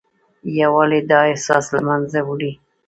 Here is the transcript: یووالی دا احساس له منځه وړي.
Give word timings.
یووالی 0.59 1.01
دا 1.11 1.19
احساس 1.31 1.65
له 1.75 1.81
منځه 1.87 2.19
وړي. 2.27 2.51